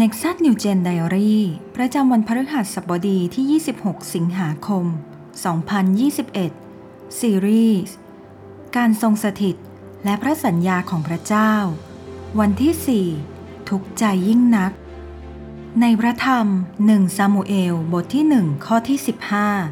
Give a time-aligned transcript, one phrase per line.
[0.00, 1.34] Nexus New Gen Diary
[1.76, 4.86] ประจำวันพฤหัสบดีที่ 26 สิงหาคม
[6.42, 7.96] 2021 ซีรีส์
[8.76, 9.56] การทรงสถิต
[10.04, 11.52] และพระสัญญาของพระเจ้า
[12.40, 14.72] วันที่ 4 ทุกใจยิ่งนัก
[15.80, 16.46] ในพระธรรม
[16.82, 18.98] 1 ซามูเอล บทที่ 1 ข้อที่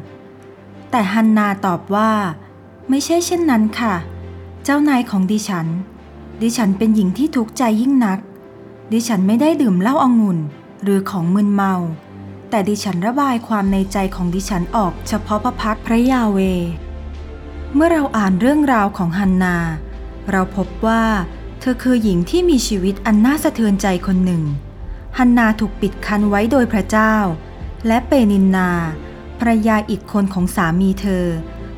[0.09, 2.11] 15 แต่ฮันนาตอบว่า
[2.89, 3.95] ไม่ใช่เช่นนั้นค่ะ
[4.63, 5.67] เจ้านายของดิฉัน
[6.41, 8.19] ดิฉันเป็นหญิงที่ทุกใจยิ่งนัก
[8.91, 10.39] ดิฉันไม่ได้ดื่มเหล้าอางุ่น
[10.83, 11.73] หรือของมึนเมา
[12.49, 16.39] แต่ดิฉันระบายความในใจของดิฉันออกเฉพาะพระพักพระยาเว
[17.73, 19.57] เมื่อเราอ่านเรื่องราวของฮันนา
[20.31, 21.03] เราพบว่า
[21.59, 24.43] เธอคือหญิงที่มีชีวิตอันน่าสะเทือนใจคนหนึ่ง
[25.17, 27.15] ฮันนาถูกปิดคันไว้โดยพระเจ้า
[27.87, 28.69] และเปนินนา
[29.39, 31.25] ภรยาอีกคนของสามีเธอ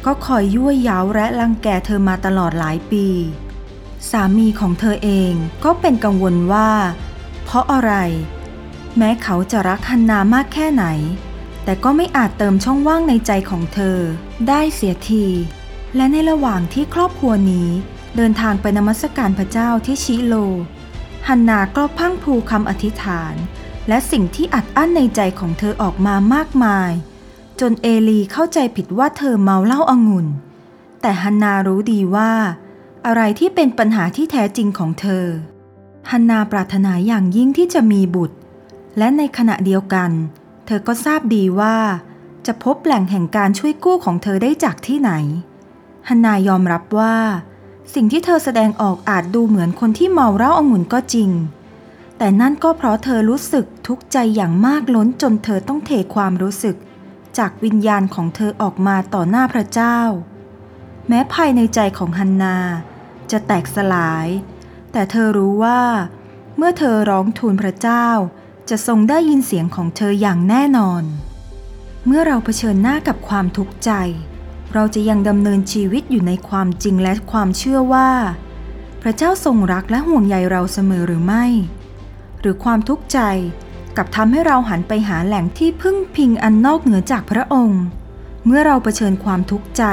[0.05, 3.05] ก็คอยยั่วเย้าและรังแกเธอมาตลอดหลายปี
[4.12, 6.72] สามีของเธอเองก็เป็นกังวลว่า
[7.44, 7.94] เพราะอะไร
[8.98, 10.86] แม้เขาจะรักฮันนามากแค่ไหน
[11.64, 13.98] แต่ก็ไม่อาจเติมช่องว่างในใจของเธอ
[14.48, 15.26] ได้เสียที
[15.96, 17.70] และในระหว่างที่ครอบครัวนี้
[18.16, 20.36] เดินทางไปนมัสการพระเจ้าที่ชิโล
[21.28, 23.34] ฮันนาก็พังพูคำอธิษฐาน
[23.88, 26.92] และสิ่งที่อัดอั้นในใจของเธอออกมามากมาย
[27.60, 30.28] จนเอลีเข้าใจผิดว่าเธอเมาเหล้าอางุ่น
[31.02, 32.32] แต่ฮันนารู้ดีว่า
[33.06, 35.26] อะไรที่เป็นปัญหาที่แท้จริงของเธอ
[36.12, 38.38] ฮันนาปรารถนาอย่างยิ่งที่จะมีบุตร
[38.98, 40.12] และในขณะเดียวกัน
[40.66, 41.78] เธอก็ทราบดีว่า
[42.46, 45.12] จะพบแหล่งแห่งการช่วยกู้ของเธอได้จากที่ไหน
[46.08, 47.18] ฮันนายอมรับว่า
[47.94, 51.30] สิ่งที่เธอแสดงออกอาจดูเหมือนคนที่เมาเหล้าองุ่นก็จริง
[52.18, 56.76] แต่นั่นก็เพราะเธอรู้สึกทุกข์ใจอย่างมากล้นจนเธอต้องเทความรู้สึก
[57.38, 60.00] จากวิญญาณของเธอออกมาต่อหน้าพระเจ้า
[61.10, 62.58] แม้ภายในใจของฮันนา
[63.31, 64.28] จะแตกสลาย
[64.91, 65.81] แต่เธอรู้ว่า
[66.58, 68.08] เมื่อเธอร้องทูลพระเจ้า
[68.69, 71.03] จะทรงได้ยินเสียงของเธออย่างแน่นอน
[72.06, 73.91] เมื่อเราเผชิญหน้ากับความทุกข์ใจ
[74.74, 78.09] เราจะยังดำเนินชีวิตอยู่ในความจริงและความเชื่อว่า
[79.02, 81.46] พระเจ้าทรงรักและห่วงใยเราเสมอหรือไม่
[82.40, 83.19] หรือความทุกข์ใจ
[83.97, 87.84] กับทำให้เราหันไปหาแหล่งที่พึ่งพิงอันนอกเหนือจากพระองค์
[88.46, 89.84] เมื่อเราเผชิญความทุกข์ใจ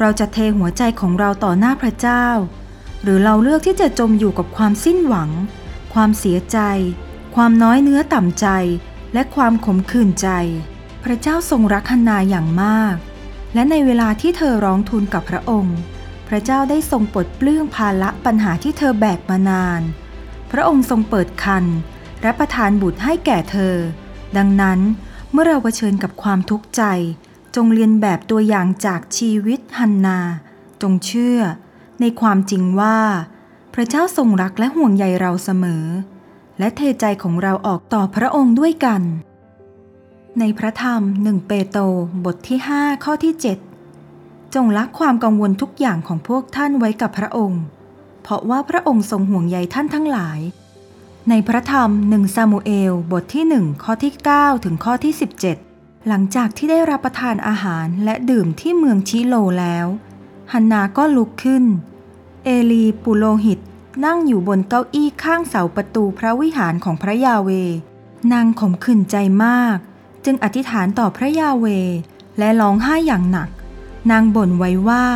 [0.00, 2.26] เราจะเทหัวใจของเราต่อหน้าพระเจ้า
[3.02, 5.30] หรือเราเลือกที่จะจมอยู่กับความสิ้นหวัง
[5.94, 6.58] ความเสียใจ
[7.34, 8.46] ความน้อยเนื้อต่ำใจ
[9.14, 10.28] และความขมขื่นใจ
[11.04, 12.96] พระเจ้าทรงรักฮันนาอย่างมาก
[13.54, 15.78] และในเวลาที่เธอร้องทูลกับพระองค์
[16.28, 19.80] พระเจ้าได้ทรงปลดเปลื้องภาระปัญหาที่เธอแบกมานาน
[20.50, 21.64] พระองค์ทรงเปิดคัน
[22.22, 23.74] และประทานบุตรให้แก่เธอ
[24.36, 24.80] ดังนั้น
[25.32, 26.82] เมื่อเราเผชิญกับความทุกข์ใจ
[27.56, 30.18] จงเรียนแบบตัวอย่างจากชีวิตฮันนา
[30.82, 31.38] จงเชื่อ
[32.00, 32.98] ในความจริงว่า
[33.74, 35.84] พระเจ้าทรงรักและห่วงใยเราเสมอ
[36.58, 39.02] และเทใจของเราออกต่อพระองค์ด้วยกัน
[40.38, 41.82] ในพระธรรมหนึ่งเปโตร
[42.24, 43.34] บทที่ 5 ข้อที่
[43.90, 47.62] 7 จงละความกังวลทุกอย่างของพวกท่านไว้กับพระองค์
[48.22, 50.40] เพราะว่าพระองค์ทรงห่วงใยท่านทั้งหลาย
[51.28, 55.71] ในพระธรรมหนึ่งซามูเอลบทที่1ข้อที่ 9 ถึงข้อที่ 17
[56.08, 59.86] หลังจากที่ได้รับประทานอาหารและดื่มที่เมืองชิโลแล้ว
[60.52, 61.64] ฮันนาก็ลุกขึ้น
[62.44, 63.58] เอลีปุโรหิต
[64.04, 67.50] นั่งอยู่บนเก้าอี้ข้างเสาประตูพระวิหารของพระยาเว
[68.32, 69.76] นางขมขื่นใจมาก
[70.24, 71.66] จึงอธิษฐานต่อพระยาเว
[72.38, 73.48] และร้องไห้อย่างหนัก
[74.10, 75.06] นางบ่นไว้ว่า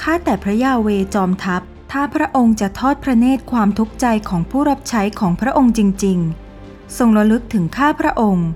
[0.00, 1.62] ข้าแต่พระยาเวจอมทัพ
[1.92, 6.18] ถ้าพระองค์จะทอดพระเนตรความทุกข์ใจของผู้รับใช้ของพระองค์จริง
[6.58, 8.48] ๆ ทรงระลึกถึงข้าพระองค์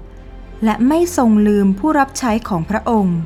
[0.65, 3.19] และไม่ทรงลืมผู้รับใช้ของพระองค์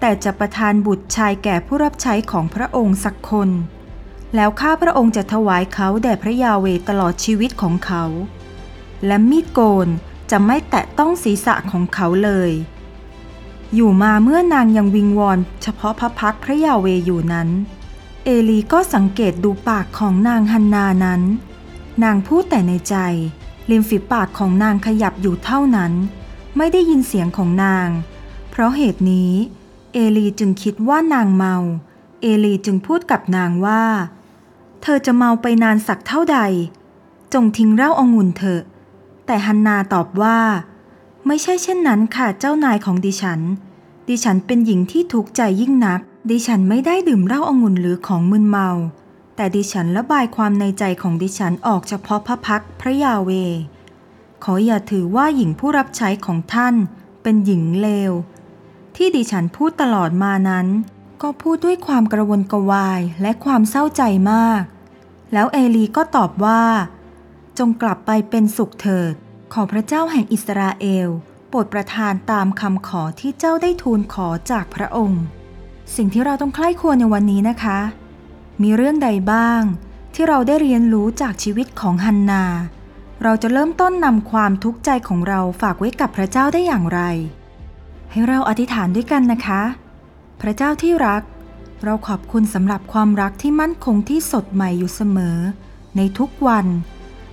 [0.00, 3.50] แต่จะประทานบุตรชายแก่ผู้รับใช้ของพระองค์สักคน
[4.34, 8.04] แล้วข้าพระองค์จะถวายเขาแด่พระยาเวตลอดชีวิตของเขา
[9.06, 9.88] และมีดโกน
[10.30, 12.50] จะไม่แตะต้องศีรษะของเขาเลย
[13.74, 17.48] อยู่มาเมื่อนางยังวิงวอนเฉพาะพระพักพระยาเวอยู่นั้น
[18.24, 21.22] เอลีก็สังเกตดูปากของนางฮันนานั้น
[22.04, 22.96] นางพูดแต่ในใจ
[23.70, 25.92] ริมฝีปากของนางขยับอยู่เท่านั้น
[26.56, 27.88] ไม่ได้ยินเสียงของนาง
[28.50, 29.32] เพราะเหตุนี้
[29.92, 31.56] เอลีจึงคิดว่านางเมา
[32.22, 33.84] เอลีจึงพูดกับนางว่า
[34.82, 36.38] เธอจะเมาไปนานสักเท่าใด
[37.32, 38.62] จงทิ้งเหล้าองุ่นเถอะ
[39.26, 40.38] แต่ฮันนาตอบว่า
[41.26, 43.40] ไม่ใช่เช่นนั้นค่ะเจ้านายของดิฉัน
[44.08, 46.00] ดิฉันเป็นหญิงที่ทุกข์ใจยิ่งนัก
[46.30, 48.68] ดิฉันไม่ได้ดื่มเหล้าองุ่นหรือของมึนเมา
[49.36, 53.30] แต่ดิฉันระบายความในใจของดิฉันออกเฉพาะพระพักพระยาเว
[54.42, 56.74] ขออย่าถือว่าหญิงผู้รับใช้ของท่าน
[57.22, 58.12] เป็นหญิงเลว
[58.96, 60.66] ที่ดิฉันพูดตลอดมานั้น
[61.22, 64.02] ก็พูดด้วยความกระวนกระวายและความเศร้าใจ
[64.32, 64.62] มาก
[65.32, 66.62] แล้วเอลีก็ตอบว่า
[67.58, 69.14] จงกลับไปเป็นสุขเถิด
[69.52, 71.08] ขอพระเจ้าแห่งอิสราเอล
[71.48, 75.22] โปรดประทานตามคำขอที่เจ้าได้ทูลขอจากพระองค์
[75.96, 77.78] สิ่งที่เราต้องใคร่ครวญในวันนี้นะคะ
[78.62, 79.62] มีเรื่องใดบ้าง
[80.14, 82.44] ที่เราได้เรียนรู้จากชีวิตของฮันนา
[83.22, 87.00] เราจะเริ่มต้นนำความทุกข์ใจของเราฝากไว้กับพระเจ้าได้อย่างไร
[88.10, 89.62] ให้เราอธิษฐานด้วยกันนะคะ
[90.40, 91.22] พระเจ้าที่รัก
[91.84, 95.38] เราขอบคุณสำหรับความรักที่มั่นคงที่สดใหม่อยู่เสมอ
[95.96, 96.66] ในทุกวัน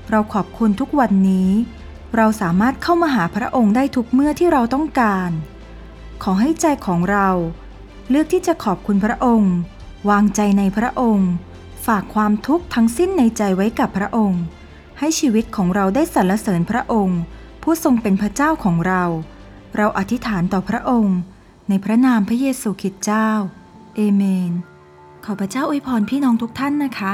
[0.10, 1.50] เราขอบคุณทุกวันนี้
[2.16, 5.30] เราสามารถเข้ามาหาพระองค์ได้ทุกเมื่อที่เราต้องการ
[6.24, 7.30] ขอให้ใจของเรา
[8.10, 9.54] เลือกที่จะขอบคุณพระองค์
[10.10, 11.30] วางใจในพระองค์
[11.86, 14.44] ฝากความทุกข์ทั้งสิ้นในใจไว้กับพระองค์
[15.00, 17.22] ให้ชีวิตของเราได้สรรเสริญพระองค์
[17.64, 19.04] ผู้ทรงเป็นพระเจ้าของเรา
[19.78, 21.18] เราอธิษฐานต่อพระองค์
[21.70, 23.30] ในพระนามพระเยซูคริสต์เจ้า
[23.96, 24.52] เอเมน
[25.26, 27.14] ขอพระเจ้าอวยพรพี่น้องทุกท่านนะคะ